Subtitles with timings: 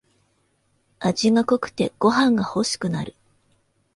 [0.97, 3.13] 味が濃くてご飯がほしくなる